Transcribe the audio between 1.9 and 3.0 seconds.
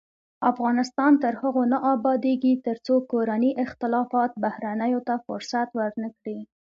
ابادیږي، ترڅو